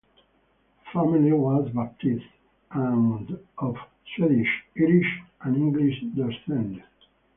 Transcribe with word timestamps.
Her 0.83 0.93
family 1.03 1.31
was 1.31 1.69
Baptist 1.75 2.25
and 2.71 3.37
of 3.59 3.75
Swedish, 4.15 4.63
Irish, 4.75 5.05
and 5.41 5.55
English 5.55 6.01
descent. 6.15 6.81